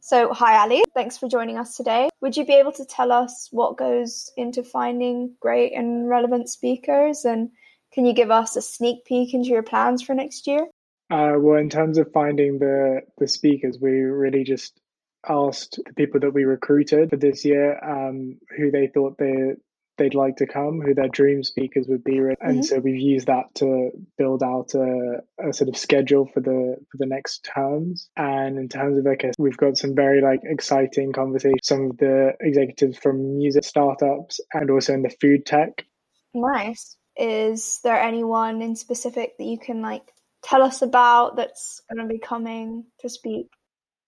So, 0.00 0.32
hi 0.32 0.58
Ali, 0.58 0.84
thanks 0.94 1.18
for 1.18 1.28
joining 1.28 1.58
us 1.58 1.76
today. 1.76 2.08
Would 2.20 2.36
you 2.36 2.46
be 2.46 2.54
able 2.54 2.72
to 2.72 2.84
tell 2.84 3.10
us 3.10 3.48
what 3.50 3.76
goes 3.76 4.30
into 4.36 4.62
finding 4.62 5.34
great 5.40 5.72
and 5.74 6.08
relevant 6.08 6.48
speakers? 6.48 7.24
And 7.24 7.50
can 7.92 8.06
you 8.06 8.12
give 8.14 8.30
us 8.30 8.56
a 8.56 8.62
sneak 8.62 9.04
peek 9.04 9.34
into 9.34 9.48
your 9.48 9.62
plans 9.62 10.02
for 10.02 10.14
next 10.14 10.46
year? 10.46 10.68
Uh, 11.10 11.34
well, 11.38 11.58
in 11.58 11.68
terms 11.68 11.98
of 11.98 12.12
finding 12.12 12.58
the, 12.58 13.00
the 13.18 13.26
speakers, 13.26 13.78
we 13.80 13.90
really 13.90 14.44
just 14.44 14.78
asked 15.26 15.80
the 15.86 15.92
people 15.94 16.20
that 16.20 16.34
we 16.34 16.44
recruited 16.44 17.10
for 17.10 17.16
this 17.16 17.44
year 17.44 17.78
um, 17.82 18.38
who 18.56 18.70
they 18.70 18.88
thought 18.88 19.18
they 19.18 19.54
they'd 19.98 20.14
like 20.14 20.36
to 20.36 20.46
come, 20.46 20.80
who 20.80 20.94
their 20.94 21.08
dream 21.08 21.42
speakers 21.42 21.86
would 21.88 22.02
be, 22.02 22.18
and 22.18 22.36
mm-hmm. 22.40 22.62
so 22.62 22.78
we've 22.78 23.00
used 23.00 23.26
that 23.26 23.54
to 23.56 23.90
build 24.16 24.42
out 24.42 24.72
a, 24.74 25.18
a, 25.44 25.52
sort 25.52 25.68
of 25.68 25.76
schedule 25.76 26.26
for 26.32 26.40
the 26.40 26.76
for 26.90 26.96
the 26.96 27.06
next 27.06 27.44
terms. 27.54 28.08
And 28.16 28.58
in 28.58 28.68
terms 28.68 28.98
of 28.98 29.04
like, 29.04 29.24
a, 29.24 29.32
we've 29.38 29.56
got 29.56 29.76
some 29.76 29.94
very 29.94 30.22
like 30.22 30.40
exciting 30.44 31.12
conversations. 31.12 31.60
Some 31.64 31.90
of 31.90 31.98
the 31.98 32.32
executives 32.40 32.96
from 32.98 33.36
music 33.36 33.64
startups 33.64 34.40
and 34.54 34.70
also 34.70 34.94
in 34.94 35.02
the 35.02 35.14
food 35.20 35.44
tech. 35.44 35.84
Nice. 36.32 36.96
Is 37.16 37.80
there 37.82 38.00
anyone 38.00 38.62
in 38.62 38.76
specific 38.76 39.36
that 39.38 39.44
you 39.44 39.58
can 39.58 39.82
like 39.82 40.12
tell 40.42 40.62
us 40.62 40.82
about 40.82 41.36
that's 41.36 41.82
going 41.92 42.06
to 42.06 42.12
be 42.12 42.20
coming 42.20 42.84
to 43.00 43.08
speak? 43.08 43.48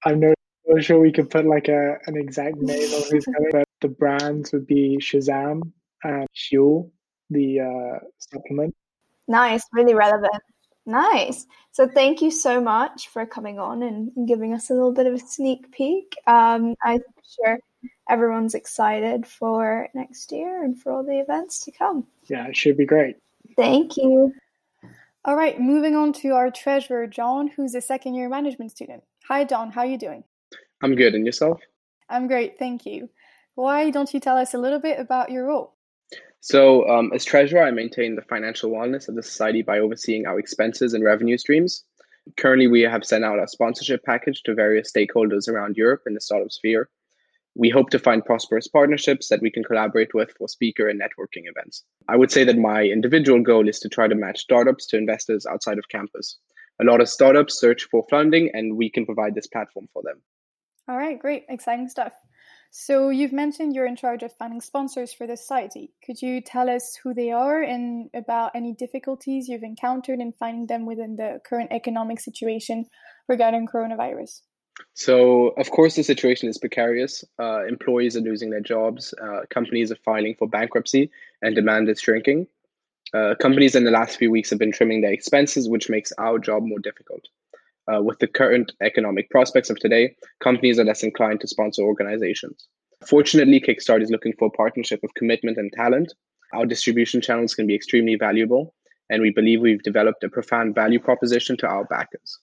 I'm 0.04 0.20
not 0.66 0.84
sure 0.84 1.00
we 1.00 1.12
could 1.12 1.30
put 1.30 1.46
like 1.46 1.68
a 1.68 1.98
an 2.06 2.16
exact 2.16 2.56
name 2.56 2.94
of 2.94 3.08
who's 3.08 3.24
coming, 3.24 3.50
but 3.52 3.68
the 3.80 3.88
brands 3.88 4.52
would 4.52 4.66
be 4.66 4.98
Shazam 4.98 5.72
and 6.02 6.28
Fuel, 6.34 6.92
the 7.30 7.60
uh, 7.60 7.98
supplement. 8.18 8.74
Nice, 9.28 9.62
really 9.72 9.94
relevant. 9.94 10.42
Nice. 10.86 11.46
So 11.72 11.86
thank 11.86 12.20
you 12.20 12.30
so 12.30 12.60
much 12.60 13.08
for 13.08 13.26
coming 13.26 13.58
on 13.58 13.82
and 13.82 14.26
giving 14.26 14.54
us 14.54 14.70
a 14.70 14.74
little 14.74 14.92
bit 14.92 15.06
of 15.06 15.14
a 15.14 15.18
sneak 15.18 15.70
peek. 15.70 16.16
Um, 16.26 16.74
I'm 16.82 17.00
sure 17.22 17.58
everyone's 18.08 18.54
excited 18.54 19.26
for 19.26 19.88
next 19.94 20.32
year 20.32 20.64
and 20.64 20.80
for 20.80 20.92
all 20.92 21.04
the 21.04 21.20
events 21.20 21.64
to 21.64 21.70
come. 21.70 22.06
Yeah, 22.28 22.48
it 22.48 22.56
should 22.56 22.76
be 22.76 22.86
great. 22.86 23.16
Thank 23.56 23.96
you. 23.96 24.32
All 25.24 25.36
right, 25.36 25.60
moving 25.60 25.94
on 25.96 26.12
to 26.14 26.30
our 26.30 26.50
treasurer, 26.50 27.06
John, 27.06 27.48
who's 27.48 27.74
a 27.74 27.80
second 27.80 28.14
year 28.14 28.28
management 28.28 28.70
student. 28.70 29.02
Hi, 29.28 29.44
John. 29.44 29.70
How 29.70 29.82
are 29.82 29.86
you 29.86 29.98
doing? 29.98 30.24
I'm 30.82 30.94
good. 30.94 31.14
And 31.14 31.26
yourself? 31.26 31.60
I'm 32.08 32.26
great. 32.26 32.58
Thank 32.58 32.86
you. 32.86 33.10
Why 33.54 33.90
don't 33.90 34.12
you 34.14 34.20
tell 34.20 34.36
us 34.36 34.54
a 34.54 34.58
little 34.58 34.80
bit 34.80 34.98
about 34.98 35.30
your 35.30 35.46
role? 35.46 35.74
So, 36.40 36.88
um, 36.88 37.12
as 37.14 37.24
treasurer, 37.24 37.62
I 37.62 37.70
maintain 37.70 38.16
the 38.16 38.22
financial 38.22 38.70
wellness 38.70 39.08
of 39.08 39.14
the 39.14 39.22
society 39.22 39.60
by 39.60 39.78
overseeing 39.78 40.26
our 40.26 40.38
expenses 40.38 40.94
and 40.94 41.04
revenue 41.04 41.36
streams. 41.36 41.84
Currently, 42.38 42.68
we 42.68 42.80
have 42.82 43.04
sent 43.04 43.24
out 43.24 43.42
a 43.42 43.46
sponsorship 43.46 44.02
package 44.04 44.42
to 44.44 44.54
various 44.54 44.90
stakeholders 44.90 45.48
around 45.48 45.76
Europe 45.76 46.02
in 46.06 46.14
the 46.14 46.20
startup 46.20 46.50
sphere. 46.50 46.88
We 47.54 47.68
hope 47.68 47.90
to 47.90 47.98
find 47.98 48.24
prosperous 48.24 48.68
partnerships 48.68 49.28
that 49.28 49.42
we 49.42 49.50
can 49.50 49.64
collaborate 49.64 50.14
with 50.14 50.32
for 50.38 50.48
speaker 50.48 50.88
and 50.88 51.00
networking 51.00 51.44
events. 51.44 51.84
I 52.08 52.16
would 52.16 52.30
say 52.30 52.44
that 52.44 52.56
my 52.56 52.84
individual 52.84 53.42
goal 53.42 53.68
is 53.68 53.80
to 53.80 53.88
try 53.88 54.08
to 54.08 54.14
match 54.14 54.40
startups 54.40 54.86
to 54.86 54.96
investors 54.96 55.46
outside 55.46 55.78
of 55.78 55.88
campus. 55.88 56.38
A 56.80 56.84
lot 56.84 57.00
of 57.00 57.08
startups 57.08 57.60
search 57.60 57.84
for 57.90 58.06
funding, 58.08 58.50
and 58.54 58.76
we 58.76 58.88
can 58.88 59.04
provide 59.04 59.34
this 59.34 59.48
platform 59.48 59.88
for 59.92 60.02
them. 60.02 60.22
All 60.90 60.96
right, 60.96 61.20
great, 61.20 61.44
exciting 61.48 61.88
stuff. 61.88 62.12
So 62.72 63.10
you've 63.10 63.32
mentioned 63.32 63.76
you're 63.76 63.86
in 63.86 63.94
charge 63.94 64.24
of 64.24 64.32
finding 64.32 64.60
sponsors 64.60 65.12
for 65.12 65.24
the 65.24 65.36
society. 65.36 65.92
Could 66.04 66.20
you 66.20 66.40
tell 66.40 66.68
us 66.68 66.98
who 67.00 67.14
they 67.14 67.30
are 67.30 67.62
and 67.62 68.10
about 68.12 68.56
any 68.56 68.72
difficulties 68.72 69.46
you've 69.46 69.62
encountered 69.62 70.18
in 70.18 70.32
finding 70.32 70.66
them 70.66 70.86
within 70.86 71.14
the 71.14 71.40
current 71.48 71.70
economic 71.70 72.18
situation 72.18 72.86
regarding 73.28 73.68
coronavirus? 73.68 74.40
So, 74.94 75.50
of 75.50 75.70
course, 75.70 75.94
the 75.94 76.02
situation 76.02 76.48
is 76.48 76.58
precarious. 76.58 77.22
Uh, 77.38 77.66
employees 77.66 78.16
are 78.16 78.20
losing 78.20 78.50
their 78.50 78.60
jobs. 78.60 79.14
Uh, 79.22 79.42
companies 79.48 79.92
are 79.92 79.98
filing 80.04 80.34
for 80.36 80.48
bankruptcy, 80.48 81.12
and 81.40 81.54
demand 81.54 81.88
is 81.88 82.00
shrinking. 82.00 82.48
Uh, 83.14 83.36
companies 83.40 83.76
in 83.76 83.84
the 83.84 83.92
last 83.92 84.16
few 84.16 84.32
weeks 84.32 84.50
have 84.50 84.58
been 84.58 84.72
trimming 84.72 85.02
their 85.02 85.12
expenses, 85.12 85.68
which 85.68 85.88
makes 85.88 86.12
our 86.18 86.40
job 86.40 86.64
more 86.64 86.80
difficult. 86.80 87.28
Uh, 87.90 88.00
with 88.00 88.18
the 88.18 88.26
current 88.26 88.72
economic 88.82 89.28
prospects 89.30 89.70
of 89.70 89.78
today, 89.78 90.14
companies 90.40 90.78
are 90.78 90.84
less 90.84 91.02
inclined 91.02 91.40
to 91.40 91.48
sponsor 91.48 91.82
organizations. 91.82 92.68
Fortunately, 93.06 93.60
Kickstart 93.60 94.02
is 94.02 94.10
looking 94.10 94.34
for 94.38 94.46
a 94.46 94.56
partnership 94.56 95.00
of 95.02 95.14
commitment 95.14 95.56
and 95.56 95.72
talent. 95.72 96.12
Our 96.52 96.66
distribution 96.66 97.20
channels 97.20 97.54
can 97.54 97.66
be 97.66 97.74
extremely 97.74 98.16
valuable, 98.16 98.74
and 99.08 99.22
we 99.22 99.30
believe 99.30 99.60
we've 99.60 99.82
developed 99.82 100.22
a 100.22 100.28
profound 100.28 100.74
value 100.74 101.00
proposition 101.00 101.56
to 101.58 101.66
our 101.66 101.84
backers. 101.84 102.38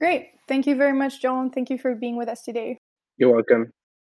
Great. 0.00 0.30
Thank 0.48 0.66
you 0.66 0.74
very 0.76 0.92
much, 0.92 1.22
John. 1.22 1.50
Thank 1.50 1.70
you 1.70 1.78
for 1.78 1.94
being 1.94 2.16
with 2.16 2.28
us 2.28 2.42
today. 2.42 2.76
You're 3.16 3.32
welcome. 3.32 3.70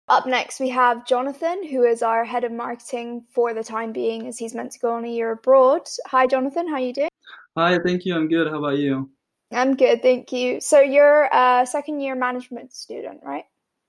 Up 0.07 0.27
next, 0.27 0.59
we 0.59 0.69
have 0.69 1.05
Jonathan, 1.05 1.67
who 1.67 1.83
is 1.83 2.01
our 2.01 2.23
head 2.23 2.45
of 2.45 2.51
marketing 2.53 3.25
for 3.33 3.53
the 3.53 3.63
time 3.63 3.91
being, 3.91 4.27
as 4.27 4.37
he's 4.37 4.55
meant 4.55 4.71
to 4.71 4.79
go 4.79 4.93
on 4.93 5.03
a 5.03 5.09
year 5.09 5.31
abroad. 5.31 5.81
Hi, 6.05 6.27
Jonathan. 6.27 6.67
How 6.67 6.75
are 6.75 6.79
you 6.79 6.93
doing? 6.93 7.09
Hi, 7.57 7.79
thank 7.79 8.05
you. 8.05 8.15
I'm 8.15 8.29
good. 8.29 8.47
How 8.47 8.59
about 8.59 8.77
you? 8.77 9.09
I'm 9.51 9.75
good, 9.75 10.01
thank 10.01 10.31
you. 10.31 10.59
So 10.59 10.81
you're 10.81 11.29
a 11.31 11.65
second 11.65 12.01
year 12.01 12.15
management 12.15 12.73
student, 12.73 13.21
right? 13.23 13.45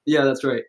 Yeah, 0.06 0.24
that's 0.24 0.44
right. 0.44 0.62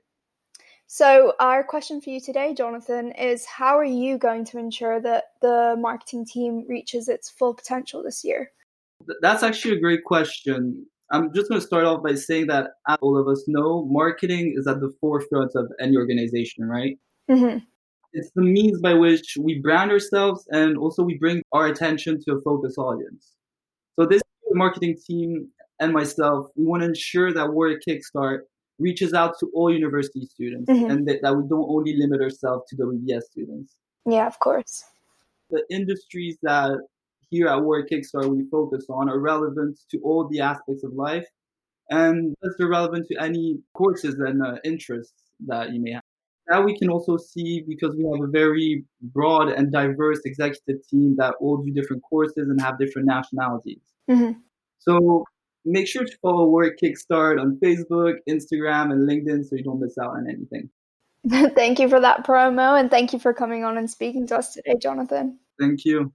So, 0.92 1.34
our 1.40 1.64
question 1.64 2.02
for 2.02 2.10
you 2.10 2.20
today, 2.20 2.56
Jonathan, 2.56 3.12
is 3.12 3.46
how 3.46 3.78
are 3.78 3.86
you 3.86 4.18
going 4.18 4.44
to 4.46 4.58
ensure 4.58 5.00
that 5.02 5.26
the 5.40 5.76
marketing 5.78 6.26
team 6.26 6.66
reaches 6.68 7.08
its 7.08 7.30
full 7.30 7.54
potential 7.54 8.02
this 8.02 8.24
year? 8.24 8.52
That's 9.22 9.44
actually 9.44 9.78
a 9.78 9.80
great 9.80 10.04
question. 10.04 10.88
I'm 11.12 11.32
just 11.32 11.48
going 11.48 11.62
to 11.62 11.66
start 11.66 11.86
off 11.86 12.02
by 12.02 12.16
saying 12.16 12.48
that 12.48 12.72
all 13.02 13.18
of 13.20 13.28
us 13.28 13.44
know 13.48 13.86
marketing 13.86 14.56
is 14.58 14.66
at 14.66 14.80
the 14.80 14.92
forefront 15.00 15.52
of 15.56 15.72
any 15.80 15.96
organization, 15.96 16.66
right? 16.66 16.98
Mm-hmm. 17.30 17.60
It's 18.14 18.32
the 18.36 18.42
means 18.42 18.82
by 18.82 18.96
which 18.96 19.38
we 19.40 19.60
brand 19.60 19.92
ourselves 19.92 20.48
and 20.52 20.76
also 20.76 21.04
we 21.04 21.20
bring 21.20 21.44
our 21.52 21.68
attention 21.68 22.20
to 22.24 22.34
a 22.34 22.42
focus 22.42 22.80
audience. 22.80 23.36
So 24.00 24.08
this 24.08 24.24
marketing 24.56 24.98
team 25.06 25.50
and 25.80 25.94
myself, 25.94 26.48
we 26.56 26.66
want 26.66 26.82
to 26.84 26.88
ensure 26.90 27.34
that 27.34 27.52
Warwick 27.54 27.82
Kickstart 27.88 28.40
reaches 28.80 29.14
out 29.14 29.34
to 29.40 29.50
all 29.54 29.72
university 29.72 30.26
students 30.26 30.70
Mhm. 30.70 30.90
and 30.92 31.08
that, 31.08 31.22
that 31.22 31.36
we 31.36 31.44
don't 31.48 31.70
only 31.70 31.96
limit 31.98 32.22
ourselves 32.22 32.70
to 32.70 32.76
WBS 32.78 33.26
students. 33.32 33.76
Yeah, 34.06 34.26
of 34.28 34.40
course. 34.40 34.84
The 35.50 35.64
industries 35.70 36.38
that 36.44 36.78
here 37.30 37.48
at 37.48 37.62
Warwick 37.62 37.90
Kickstart 37.90 38.26
we 38.30 38.46
focus 38.50 38.86
on 38.90 39.10
are 39.10 39.20
relevant 39.20 39.80
to 39.92 40.00
all 40.00 40.28
the 40.30 40.40
aspects 40.40 40.84
of 40.84 40.94
life 40.94 41.28
and 41.90 42.36
they're 42.58 42.68
relevant 42.68 43.08
to 43.08 43.22
any 43.22 43.60
courses 43.74 44.16
and 44.16 44.42
uh, 44.46 44.58
interests 44.64 45.14
that 45.48 45.72
you 45.74 45.82
may 45.82 45.92
have. 45.92 46.04
That 46.50 46.66
we 46.66 46.78
can 46.78 46.90
also 46.90 47.18
see 47.18 47.64
because 47.68 47.96
we 47.96 48.04
have 48.06 48.28
a 48.28 48.32
very 48.32 48.84
broad 49.02 49.50
and 49.50 49.72
diverse 49.72 50.20
executive 50.26 50.86
team 50.88 51.16
that 51.18 51.36
all 51.40 51.58
do 51.58 51.72
different 51.72 52.02
courses 52.10 52.50
and 52.50 52.60
have 52.60 52.80
different 52.80 53.08
nationalities. 53.08 53.82
Mhm. 54.10 54.38
So 54.80 55.26
make 55.64 55.88
sure 55.88 56.06
to 56.06 56.18
follow 56.22 56.48
Warwick 56.48 56.80
Kickstart 56.82 57.40
on 57.40 57.60
Facebook, 57.64 58.16
Instagram, 58.28 58.92
and 58.92 59.08
LinkedIn 59.08 59.46
so 59.46 59.56
you 59.56 59.64
don't 59.64 59.80
miss 59.80 59.98
out 59.98 60.12
on 60.12 60.28
anything. 60.28 60.70
thank 61.56 61.80
you 61.80 61.90
for 61.90 62.00
that 62.00 62.26
promo 62.26 62.80
and 62.80 62.90
thank 62.90 63.14
you 63.14 63.20
for 63.20 63.34
coming 63.34 63.64
on 63.64 63.78
and 63.78 63.90
speaking 63.90 64.26
to 64.28 64.38
us 64.38 64.54
today, 64.54 64.76
Jonathan. 64.82 65.38
Thank 65.60 65.86
you. 65.86 66.14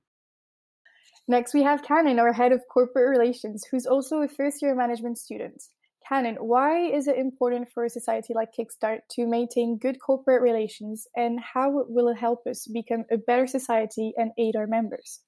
Next, 1.27 1.55
we 1.55 1.63
have 1.63 1.83
Canon, 1.83 2.19
our 2.19 2.33
head 2.33 2.53
of 2.53 2.63
corporate 2.71 3.09
relations, 3.09 3.65
who's 3.71 3.87
also 3.87 4.21
a 4.23 4.29
first 4.29 4.61
year 4.61 4.75
management 4.75 5.19
student. 5.19 5.63
Canon, 6.09 6.37
why 6.37 6.87
is 6.91 7.09
it 7.09 7.17
important 7.17 7.71
for 7.73 7.85
a 7.85 7.91
society 7.91 8.35
like 8.35 8.51
Kickstart 8.53 9.01
to 9.13 9.27
maintain 9.27 9.79
good 9.79 9.99
corporate 10.01 10.43
relations, 10.43 11.07
and 11.17 11.41
how 11.41 11.85
will 11.89 12.09
it 12.09 12.19
help 12.19 12.47
us 12.47 12.67
become 12.67 13.05
a 13.11 13.17
better 13.17 13.47
society 13.47 14.13
and 14.17 14.31
aid 14.39 14.55
our 14.55 14.67
members? 14.67 15.21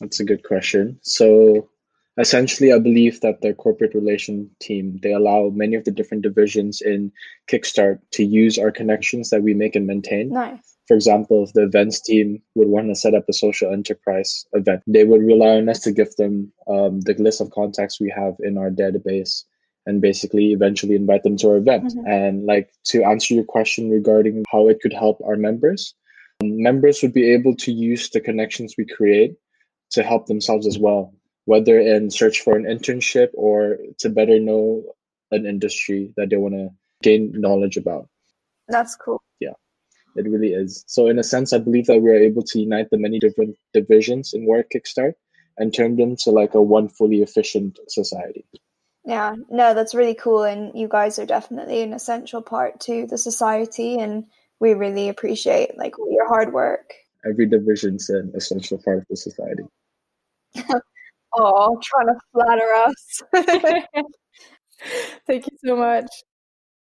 That's 0.00 0.20
a 0.20 0.24
good 0.24 0.44
question. 0.44 0.98
So 1.02 1.68
essentially 2.18 2.72
I 2.72 2.78
believe 2.78 3.20
that 3.20 3.42
the 3.42 3.52
corporate 3.52 3.94
relation 3.94 4.50
team 4.60 4.98
they 5.02 5.12
allow 5.12 5.50
many 5.52 5.74
of 5.76 5.84
the 5.84 5.90
different 5.90 6.22
divisions 6.22 6.80
in 6.80 7.12
Kickstart 7.50 7.98
to 8.12 8.24
use 8.24 8.58
our 8.58 8.70
connections 8.70 9.30
that 9.30 9.42
we 9.42 9.54
make 9.54 9.76
and 9.76 9.86
maintain. 9.86 10.30
Nice. 10.30 10.76
For 10.88 10.94
example, 10.94 11.42
if 11.44 11.52
the 11.52 11.64
events 11.64 12.00
team 12.00 12.42
would 12.54 12.68
want 12.68 12.88
to 12.88 12.94
set 12.94 13.14
up 13.14 13.24
a 13.28 13.32
social 13.32 13.72
enterprise 13.72 14.46
event, 14.52 14.82
they 14.86 15.04
would 15.04 15.20
rely 15.20 15.56
on 15.56 15.68
us 15.68 15.80
to 15.80 15.92
give 15.92 16.14
them 16.16 16.52
um, 16.68 17.00
the 17.00 17.14
list 17.18 17.40
of 17.40 17.50
contacts 17.50 18.00
we 18.00 18.12
have 18.16 18.34
in 18.40 18.56
our 18.56 18.70
database 18.70 19.42
and 19.86 20.00
basically 20.00 20.52
eventually 20.52 20.94
invite 20.94 21.22
them 21.22 21.36
to 21.38 21.48
our 21.48 21.56
event. 21.56 21.84
Mhm. 21.84 22.08
And 22.08 22.44
like 22.44 22.70
to 22.86 23.04
answer 23.04 23.34
your 23.34 23.44
question 23.44 23.90
regarding 23.90 24.44
how 24.50 24.68
it 24.68 24.80
could 24.80 24.92
help 24.92 25.20
our 25.24 25.36
members, 25.36 25.94
um, 26.42 26.62
members 26.62 27.02
would 27.02 27.12
be 27.12 27.30
able 27.30 27.54
to 27.56 27.72
use 27.72 28.10
the 28.10 28.20
connections 28.20 28.74
we 28.76 28.84
create 28.84 29.36
to 29.90 30.02
help 30.02 30.26
themselves 30.26 30.66
as 30.66 30.78
well, 30.78 31.14
whether 31.44 31.78
in 31.78 32.10
search 32.10 32.40
for 32.40 32.56
an 32.56 32.64
internship 32.64 33.30
or 33.34 33.78
to 33.98 34.10
better 34.10 34.40
know 34.40 34.82
an 35.30 35.46
industry 35.46 36.12
that 36.16 36.30
they 36.30 36.36
want 36.36 36.54
to 36.54 36.70
gain 37.02 37.32
knowledge 37.32 37.76
about. 37.76 38.08
That's 38.68 38.96
cool. 38.96 39.22
Yeah, 39.40 39.54
it 40.16 40.28
really 40.28 40.52
is. 40.52 40.84
So, 40.88 41.08
in 41.08 41.18
a 41.18 41.24
sense, 41.24 41.52
I 41.52 41.58
believe 41.58 41.86
that 41.86 42.02
we're 42.02 42.20
able 42.20 42.42
to 42.42 42.60
unite 42.60 42.90
the 42.90 42.98
many 42.98 43.18
different 43.18 43.56
divisions 43.72 44.34
in 44.34 44.44
Warwick 44.44 44.70
Kickstart 44.70 45.14
and 45.58 45.72
turn 45.72 45.96
them 45.96 46.16
to 46.16 46.30
like 46.30 46.54
a 46.54 46.62
one 46.62 46.88
fully 46.88 47.22
efficient 47.22 47.78
society. 47.88 48.44
Yeah, 49.06 49.36
no, 49.48 49.72
that's 49.72 49.94
really 49.94 50.14
cool. 50.14 50.42
And 50.42 50.78
you 50.78 50.88
guys 50.88 51.18
are 51.18 51.26
definitely 51.26 51.82
an 51.82 51.92
essential 51.92 52.42
part 52.42 52.80
to 52.80 53.06
the 53.06 53.16
society. 53.16 53.98
And 53.98 54.26
we 54.58 54.74
really 54.74 55.08
appreciate 55.08 55.78
like 55.78 55.98
all 55.98 56.10
your 56.10 56.26
hard 56.28 56.52
work. 56.52 56.92
Every 57.24 57.46
division's 57.46 58.10
an 58.10 58.32
essential 58.34 58.78
part 58.84 58.98
of 58.98 59.04
the 59.08 59.16
society. 59.16 59.64
Oh, 61.38 61.78
trying 61.82 62.06
to 62.06 62.18
flatter 62.32 62.72
us. 62.86 63.22
Thank 65.26 65.46
you 65.46 65.58
so 65.62 65.76
much. 65.76 66.06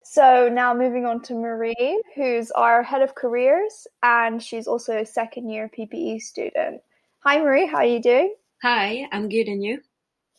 So 0.03 0.49
now 0.49 0.73
moving 0.73 1.05
on 1.05 1.21
to 1.23 1.33
Marie, 1.33 2.01
who's 2.15 2.51
our 2.51 2.81
head 2.81 3.01
of 3.01 3.15
careers, 3.15 3.85
and 4.01 4.41
she's 4.41 4.67
also 4.67 4.97
a 4.97 5.05
second 5.05 5.49
year 5.49 5.69
PPE 5.77 6.21
student. 6.21 6.81
Hi, 7.19 7.39
Marie, 7.39 7.67
how 7.67 7.77
are 7.77 7.85
you 7.85 8.01
doing? 8.01 8.33
Hi, 8.61 9.07
I'm 9.11 9.27
good, 9.27 9.47
and 9.47 9.61
you? 9.61 9.81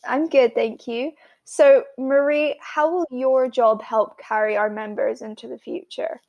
I'm 0.03 0.29
good, 0.29 0.55
thank 0.55 0.87
you. 0.87 1.11
So, 1.49 1.85
Marie, 1.97 2.57
how 2.59 2.91
will 2.93 3.07
your 3.09 3.49
job 3.49 3.81
help 3.81 4.19
carry 4.19 4.57
our 4.57 4.69
members 4.69 5.21
into 5.21 5.47
the 5.47 5.57
future? 5.57 6.19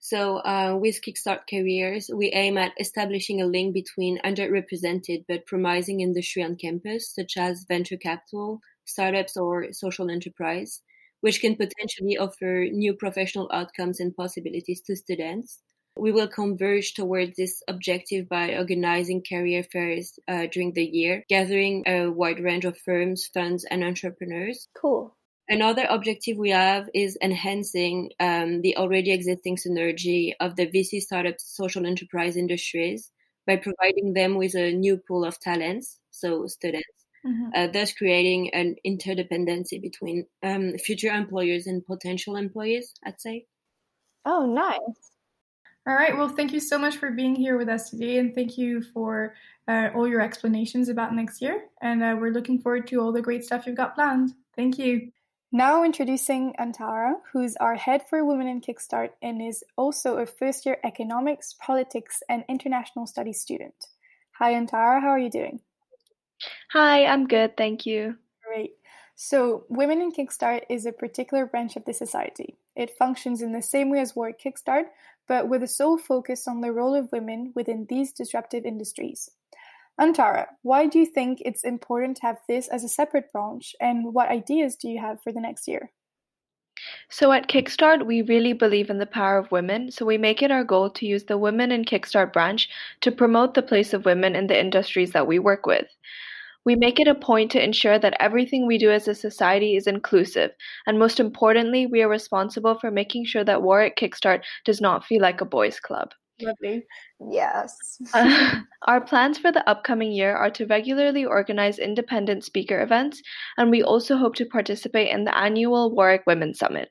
So, 0.00 0.38
uh, 0.38 0.78
with 0.80 1.02
Kickstart 1.02 1.40
Careers, 1.48 2.08
we 2.08 2.32
aim 2.32 2.56
at 2.56 2.72
establishing 2.80 3.42
a 3.42 3.46
link 3.46 3.74
between 3.74 4.18
underrepresented 4.24 5.26
but 5.28 5.44
promising 5.44 6.00
industry 6.00 6.42
on 6.42 6.56
campus, 6.56 7.12
such 7.14 7.36
as 7.36 7.66
venture 7.68 7.98
capital, 7.98 8.60
startups, 8.86 9.36
or 9.36 9.74
social 9.74 10.10
enterprise, 10.10 10.80
which 11.20 11.42
can 11.42 11.54
potentially 11.54 12.16
offer 12.16 12.66
new 12.72 12.94
professional 12.94 13.50
outcomes 13.52 14.00
and 14.00 14.16
possibilities 14.16 14.80
to 14.86 14.96
students. 14.96 15.60
We 15.96 16.12
will 16.12 16.28
converge 16.28 16.94
towards 16.94 17.36
this 17.36 17.62
objective 17.68 18.28
by 18.28 18.56
organizing 18.56 19.22
career 19.22 19.62
fairs 19.64 20.18
uh, 20.28 20.46
during 20.46 20.72
the 20.72 20.84
year, 20.84 21.24
gathering 21.28 21.84
a 21.86 22.08
wide 22.08 22.40
range 22.40 22.64
of 22.64 22.78
firms, 22.78 23.26
funds, 23.26 23.64
and 23.64 23.82
entrepreneurs. 23.84 24.68
Cool. 24.74 25.16
Another 25.48 25.84
objective 25.88 26.36
we 26.38 26.50
have 26.50 26.88
is 26.94 27.16
enhancing 27.22 28.12
um, 28.20 28.60
the 28.62 28.76
already 28.76 29.10
existing 29.12 29.56
synergy 29.56 30.34
of 30.40 30.56
the 30.56 30.66
VC 30.66 31.00
startup 31.00 31.36
social 31.40 31.86
enterprise 31.86 32.36
industries 32.36 33.10
by 33.46 33.56
providing 33.56 34.12
them 34.14 34.36
with 34.36 34.54
a 34.54 34.72
new 34.72 34.98
pool 34.98 35.24
of 35.24 35.38
talents, 35.40 36.00
so 36.10 36.46
students, 36.46 37.06
Mhm. 37.24 37.54
uh, 37.54 37.66
thus 37.68 37.92
creating 37.94 38.52
an 38.54 38.76
interdependency 38.86 39.80
between 39.80 40.26
um, 40.42 40.76
future 40.78 41.10
employers 41.12 41.66
and 41.66 41.84
potential 41.86 42.36
employees, 42.36 42.94
I'd 43.04 43.20
say. 43.20 43.46
Oh, 44.26 44.44
nice. 44.44 45.13
All 45.86 45.94
right. 45.94 46.16
Well, 46.16 46.30
thank 46.30 46.52
you 46.52 46.60
so 46.60 46.78
much 46.78 46.96
for 46.96 47.10
being 47.10 47.36
here 47.36 47.58
with 47.58 47.68
us 47.68 47.90
today, 47.90 48.18
and 48.18 48.34
thank 48.34 48.56
you 48.56 48.80
for 48.80 49.34
uh, 49.68 49.90
all 49.94 50.08
your 50.08 50.22
explanations 50.22 50.88
about 50.88 51.14
next 51.14 51.42
year. 51.42 51.64
And 51.82 52.02
uh, 52.02 52.16
we're 52.18 52.32
looking 52.32 52.58
forward 52.58 52.86
to 52.88 53.00
all 53.00 53.12
the 53.12 53.20
great 53.20 53.44
stuff 53.44 53.66
you've 53.66 53.76
got 53.76 53.94
planned. 53.94 54.32
Thank 54.56 54.78
you. 54.78 55.12
Now 55.52 55.84
introducing 55.84 56.54
Antara, 56.58 57.14
who's 57.32 57.54
our 57.56 57.76
head 57.76 58.02
for 58.08 58.24
Women 58.24 58.48
in 58.48 58.60
Kickstart 58.60 59.10
and 59.22 59.40
is 59.40 59.62
also 59.76 60.16
a 60.16 60.26
first 60.26 60.66
year 60.66 60.78
economics, 60.84 61.54
politics, 61.60 62.22
and 62.28 62.44
international 62.48 63.06
studies 63.06 63.40
student. 63.40 63.74
Hi, 64.38 64.54
Antara. 64.54 65.00
How 65.00 65.10
are 65.10 65.18
you 65.18 65.30
doing? 65.30 65.60
Hi, 66.72 67.06
I'm 67.06 67.28
good, 67.28 67.56
thank 67.56 67.86
you. 67.86 68.16
So, 69.16 69.64
Women 69.68 70.00
in 70.00 70.12
Kickstart 70.12 70.62
is 70.68 70.86
a 70.86 70.92
particular 70.92 71.46
branch 71.46 71.76
of 71.76 71.84
the 71.84 71.92
society. 71.92 72.58
It 72.74 72.96
functions 72.98 73.42
in 73.42 73.52
the 73.52 73.62
same 73.62 73.90
way 73.90 74.00
as 74.00 74.16
Warwick 74.16 74.40
Kickstart, 74.40 74.86
but 75.28 75.48
with 75.48 75.62
a 75.62 75.68
sole 75.68 75.98
focus 75.98 76.48
on 76.48 76.60
the 76.60 76.72
role 76.72 76.94
of 76.94 77.12
women 77.12 77.52
within 77.54 77.86
these 77.88 78.12
disruptive 78.12 78.64
industries. 78.64 79.30
Antara, 80.00 80.46
why 80.62 80.86
do 80.86 80.98
you 80.98 81.06
think 81.06 81.40
it's 81.40 81.62
important 81.62 82.16
to 82.16 82.26
have 82.26 82.38
this 82.48 82.66
as 82.66 82.82
a 82.82 82.88
separate 82.88 83.30
branch, 83.32 83.76
and 83.80 84.12
what 84.12 84.28
ideas 84.28 84.74
do 84.74 84.88
you 84.88 85.00
have 85.00 85.22
for 85.22 85.30
the 85.30 85.40
next 85.40 85.68
year? 85.68 85.92
So 87.08 87.30
at 87.30 87.48
Kickstart, 87.48 88.04
we 88.04 88.22
really 88.22 88.52
believe 88.52 88.90
in 88.90 88.98
the 88.98 89.06
power 89.06 89.38
of 89.38 89.52
women, 89.52 89.92
so 89.92 90.04
we 90.04 90.18
make 90.18 90.42
it 90.42 90.50
our 90.50 90.64
goal 90.64 90.90
to 90.90 91.06
use 91.06 91.24
the 91.24 91.38
Women 91.38 91.70
in 91.70 91.84
Kickstart 91.84 92.32
branch 92.32 92.68
to 93.02 93.12
promote 93.12 93.54
the 93.54 93.62
place 93.62 93.94
of 93.94 94.04
women 94.04 94.34
in 94.34 94.48
the 94.48 94.58
industries 94.58 95.12
that 95.12 95.28
we 95.28 95.38
work 95.38 95.66
with. 95.66 95.86
We 96.64 96.76
make 96.76 96.98
it 96.98 97.08
a 97.08 97.14
point 97.14 97.50
to 97.52 97.62
ensure 97.62 97.98
that 97.98 98.16
everything 98.20 98.66
we 98.66 98.78
do 98.78 98.90
as 98.90 99.06
a 99.06 99.14
society 99.14 99.76
is 99.76 99.86
inclusive, 99.86 100.52
and 100.86 100.98
most 100.98 101.20
importantly, 101.20 101.86
we 101.86 102.02
are 102.02 102.08
responsible 102.08 102.78
for 102.78 102.90
making 102.90 103.26
sure 103.26 103.44
that 103.44 103.62
Warwick 103.62 103.96
Kickstart 103.96 104.42
does 104.64 104.80
not 104.80 105.04
feel 105.04 105.20
like 105.20 105.40
a 105.40 105.44
boys' 105.44 105.80
club. 105.80 106.12
Lovely. 106.40 106.84
Yes. 107.30 107.98
Uh, 108.12 108.60
our 108.88 109.00
plans 109.00 109.38
for 109.38 109.52
the 109.52 109.68
upcoming 109.68 110.10
year 110.10 110.34
are 110.34 110.50
to 110.50 110.66
regularly 110.66 111.24
organize 111.24 111.78
independent 111.78 112.44
speaker 112.44 112.82
events, 112.82 113.22
and 113.56 113.70
we 113.70 113.82
also 113.82 114.16
hope 114.16 114.34
to 114.36 114.46
participate 114.46 115.10
in 115.10 115.24
the 115.24 115.36
annual 115.36 115.94
Warwick 115.94 116.24
Women's 116.26 116.58
Summit. 116.58 116.90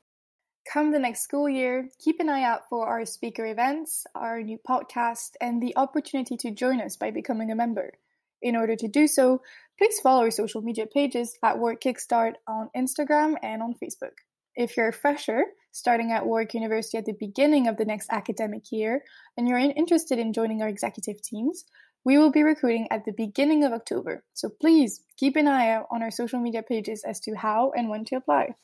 Come 0.70 0.90
the 0.90 0.98
next 0.98 1.22
school 1.22 1.48
year, 1.48 1.88
keep 1.98 2.20
an 2.20 2.28
eye 2.28 2.42
out 2.42 2.68
for 2.68 2.86
our 2.86 3.06
speaker 3.06 3.46
events, 3.46 4.06
our 4.14 4.42
new 4.42 4.58
podcast, 4.58 5.30
and 5.40 5.62
the 5.62 5.74
opportunity 5.78 6.36
to 6.36 6.50
join 6.50 6.82
us 6.82 6.94
by 6.94 7.10
becoming 7.10 7.50
a 7.50 7.54
member. 7.54 7.94
In 8.42 8.54
order 8.54 8.76
to 8.76 8.86
do 8.86 9.06
so, 9.06 9.40
please 9.78 9.98
follow 10.00 10.24
our 10.24 10.30
social 10.30 10.60
media 10.60 10.84
pages 10.86 11.38
at 11.42 11.58
Warwick 11.58 11.80
Kickstart 11.80 12.34
on 12.46 12.68
Instagram 12.76 13.36
and 13.42 13.62
on 13.62 13.76
Facebook. 13.82 14.12
If 14.56 14.76
you're 14.76 14.88
a 14.88 14.92
fresher 14.92 15.42
starting 15.72 16.12
at 16.12 16.26
Warwick 16.26 16.52
University 16.52 16.98
at 16.98 17.06
the 17.06 17.16
beginning 17.18 17.66
of 17.66 17.78
the 17.78 17.86
next 17.86 18.10
academic 18.10 18.70
year 18.70 19.04
and 19.38 19.48
you're 19.48 19.56
interested 19.56 20.18
in 20.18 20.34
joining 20.34 20.60
our 20.60 20.68
executive 20.68 21.22
teams, 21.22 21.64
we 22.04 22.18
will 22.18 22.30
be 22.30 22.42
recruiting 22.42 22.88
at 22.90 23.06
the 23.06 23.12
beginning 23.12 23.64
of 23.64 23.72
October. 23.72 24.22
So 24.34 24.50
please 24.50 25.00
keep 25.16 25.34
an 25.36 25.48
eye 25.48 25.70
out 25.70 25.86
on 25.90 26.02
our 26.02 26.10
social 26.10 26.40
media 26.40 26.62
pages 26.62 27.04
as 27.04 27.20
to 27.20 27.34
how 27.34 27.72
and 27.74 27.88
when 27.88 28.04
to 28.04 28.16
apply. 28.16 28.54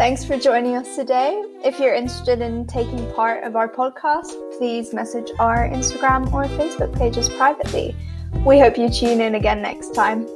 Thanks 0.00 0.24
for 0.24 0.38
joining 0.38 0.76
us 0.76 0.96
today. 0.96 1.44
If 1.62 1.78
you're 1.78 1.92
interested 1.92 2.40
in 2.40 2.66
taking 2.66 3.12
part 3.12 3.44
of 3.44 3.54
our 3.54 3.68
podcast, 3.68 4.32
please 4.56 4.94
message 4.94 5.30
our 5.38 5.68
Instagram 5.68 6.32
or 6.32 6.44
Facebook 6.44 6.96
pages 6.96 7.28
privately. 7.28 7.94
We 8.46 8.58
hope 8.58 8.78
you 8.78 8.88
tune 8.88 9.20
in 9.20 9.34
again 9.34 9.60
next 9.60 9.90
time. 9.90 10.26